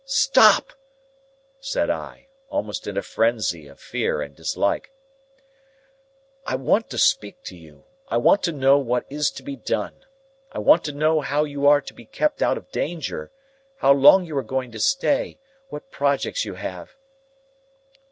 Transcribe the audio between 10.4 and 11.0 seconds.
I want to